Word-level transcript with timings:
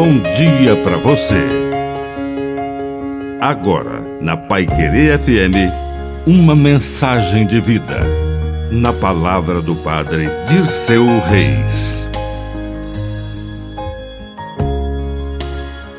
bom 0.00 0.18
dia 0.34 0.82
para 0.82 0.96
você. 0.96 1.44
Agora, 3.38 4.00
na 4.22 4.34
Pai 4.34 4.64
Querer 4.64 5.18
FM, 5.18 6.26
uma 6.26 6.56
mensagem 6.56 7.46
de 7.46 7.60
vida. 7.60 8.00
Na 8.72 8.94
palavra 8.94 9.60
do 9.60 9.74
Padre 9.76 10.26
de 10.48 10.66
seu 10.66 11.04
Reis. 11.04 12.06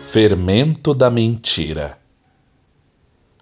Fermento 0.00 0.94
da 0.94 1.10
mentira. 1.10 1.98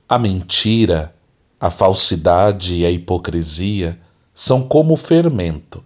A 0.08 0.18
mentira, 0.18 1.14
a 1.60 1.68
falsidade 1.68 2.76
e 2.76 2.86
a 2.86 2.90
hipocrisia 2.90 3.98
são 4.32 4.62
como 4.62 4.96
fermento, 4.96 5.84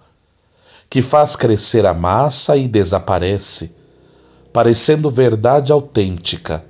que 0.89 1.03
faz 1.03 1.35
crescer 1.35 1.85
a 1.87 1.93
massa 1.93 2.57
e 2.57 2.69
desaparece 2.69 3.80
parecendo 4.53 5.09
verdade 5.09 5.73
autêntica. 5.73 6.65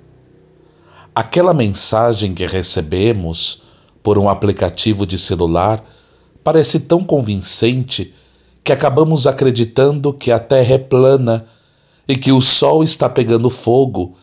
Aquela 1.15 1.55
mensagem 1.55 2.35
que 2.35 2.47
recebemos 2.47 3.63
por 4.03 4.19
um 4.19 4.29
aplicativo 4.29 5.07
de 5.07 5.19
celular 5.19 5.85
parece 6.45 6.81
tão 6.81 7.03
convincente 7.03 8.15
que 8.63 8.73
acabamos 8.73 9.27
acreditando 9.27 10.13
que 10.13 10.31
a 10.31 10.39
Terra 10.39 10.75
é 10.75 10.79
plana 10.79 11.45
e 12.07 12.17
que 12.17 12.33
o 12.33 12.41
Sol 12.41 12.85
está 12.85 13.09
pegando 13.09 13.51
fogo 13.51 14.17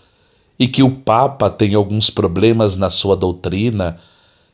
e 0.59 0.67
que 0.67 0.83
o 0.83 0.91
Papa 0.91 1.49
tem 1.49 1.73
alguns 1.73 2.09
problemas 2.09 2.77
na 2.77 2.89
sua 2.89 3.15
doutrina 3.15 3.97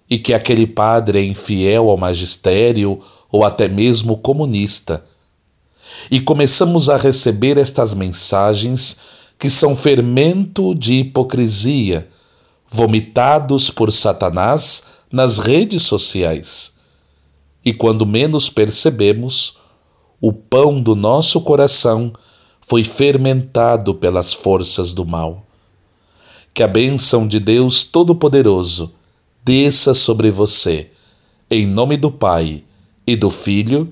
e 0.10 0.18
que 0.18 0.34
aquele 0.34 0.68
padre 0.68 1.20
é 1.20 1.24
infiel 1.24 1.90
ao 1.90 1.98
magistério 1.98 3.00
ou 3.32 3.44
até 3.44 3.68
mesmo 3.68 4.18
comunista 4.18 5.04
e 6.10 6.20
começamos 6.20 6.90
a 6.90 6.98
receber 6.98 7.58
estas 7.58 7.94
mensagens 7.94 9.00
que 9.38 9.50
são 9.50 9.76
fermento 9.76 10.74
de 10.74 10.94
hipocrisia, 11.00 12.08
vomitados 12.68 13.70
por 13.70 13.92
Satanás 13.92 14.86
nas 15.12 15.38
redes 15.38 15.84
sociais. 15.84 16.76
E 17.64 17.74
quando 17.74 18.06
menos 18.06 18.50
percebemos, 18.50 19.58
o 20.20 20.32
pão 20.32 20.82
do 20.82 20.96
nosso 20.96 21.42
coração 21.42 22.14
foi 22.62 22.84
fermentado 22.84 23.94
pelas 23.94 24.34
forças 24.34 24.94
do 24.94 25.06
mal. 25.06 25.46
Que 26.54 26.64
a 26.64 26.68
bênção 26.68 27.28
de 27.28 27.40
Deus 27.40 27.86
Todo-Poderoso 27.86 28.94
desça 29.44 29.94
sobre 29.94 30.32
você, 30.32 30.90
em 31.50 31.66
nome 31.66 31.98
do 31.98 32.12
Pai, 32.12 32.64
e 33.06 33.16
do 33.16 33.30
Filho, 33.30 33.92